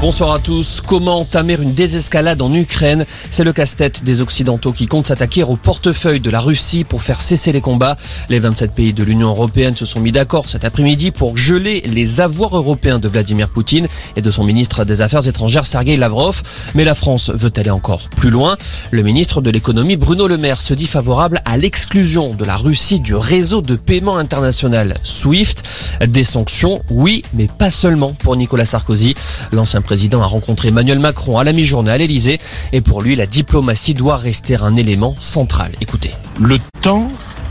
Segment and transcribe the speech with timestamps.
[0.00, 0.80] Bonsoir à tous.
[0.80, 5.56] Comment entamer une désescalade en Ukraine C'est le casse-tête des Occidentaux qui comptent s'attaquer au
[5.56, 7.98] portefeuille de la Russie pour faire cesser les combats.
[8.30, 12.22] Les 27 pays de l'Union européenne se sont mis d'accord cet après-midi pour geler les
[12.22, 16.40] avoirs européens de Vladimir Poutine et de son ministre des Affaires étrangères Sergei Lavrov.
[16.74, 18.56] Mais la France veut aller encore plus loin.
[18.92, 23.00] Le ministre de l'économie Bruno Le Maire se dit favorable à l'exclusion de la Russie
[23.00, 25.62] du réseau de paiement international SWIFT.
[26.08, 29.14] Des sanctions, oui, mais pas seulement pour Nicolas Sarkozy.
[29.52, 32.38] L'ancien président a rencontré Emmanuel Macron à la mi-journée à l'Elysée
[32.70, 35.72] et pour lui, la diplomatie doit rester un élément central.
[35.80, 36.12] Écoutez.
[36.38, 37.10] Le temps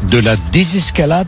[0.10, 1.28] de la désescalade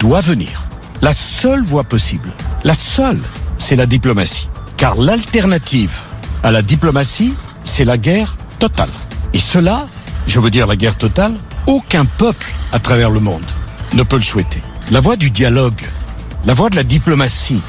[0.00, 0.66] doit venir.
[1.00, 2.28] La seule voie possible,
[2.62, 3.22] la seule,
[3.56, 4.50] c'est la diplomatie.
[4.76, 5.98] Car l'alternative
[6.42, 7.32] à la diplomatie,
[7.64, 8.90] c'est la guerre totale.
[9.32, 9.86] Et cela,
[10.26, 11.32] je veux dire la guerre totale,
[11.68, 13.50] aucun peuple à travers le monde
[13.94, 14.60] ne peut le souhaiter.
[14.90, 15.80] La voie du dialogue,
[16.44, 17.62] la voie de la diplomatie,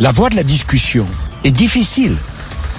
[0.00, 1.06] la voie de la discussion
[1.44, 2.16] est difficile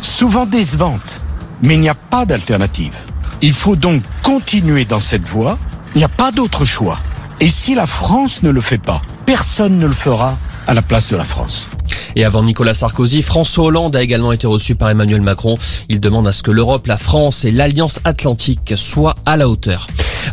[0.02, 1.22] souvent décevante,
[1.62, 2.96] mais il n'y a pas d'alternative.
[3.42, 5.58] Il faut donc continuer dans cette voie,
[5.96, 7.00] il n'y a pas d'autre choix.
[7.40, 11.10] Et si la France ne le fait pas, personne ne le fera à la place
[11.12, 11.70] de la France.
[12.16, 15.58] Et avant Nicolas Sarkozy, François Hollande a également été reçu par Emmanuel Macron.
[15.88, 19.88] Il demande à ce que l'Europe, la France et l'Alliance Atlantique soient à la hauteur.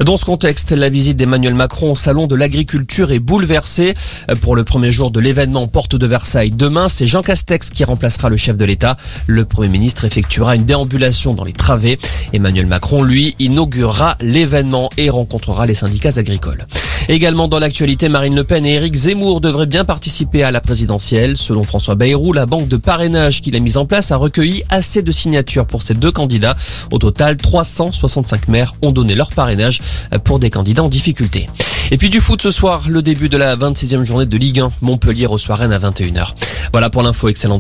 [0.05, 3.95] Dans ce contexte, la visite d'Emmanuel Macron au Salon de l'Agriculture est bouleversée.
[4.43, 8.29] Pour le premier jour de l'événement Porte de Versailles demain, c'est Jean Castex qui remplacera
[8.29, 8.99] le chef de l'État.
[9.27, 11.99] Le Premier ministre effectuera une déambulation dans les travées.
[12.35, 16.67] Emmanuel Macron, lui, inaugurera l'événement et rencontrera les syndicats agricoles.
[17.09, 21.37] Également dans l'actualité, Marine Le Pen et Éric Zemmour devraient bien participer à la présidentielle.
[21.37, 25.03] Selon François Bayrou, la banque de parrainage qu'il a mise en place a recueilli assez
[25.03, 26.57] de signatures pour ces deux candidats.
[26.91, 29.81] Au total, 365 maires ont donné leur parrainage
[30.25, 31.47] pour des candidats en difficulté.
[31.93, 34.71] Et puis du foot ce soir, le début de la 26e journée de Ligue 1.
[34.83, 36.35] Montpellier reçoit Rennes à 21h.
[36.73, 37.55] Voilà pour l'info, excellente.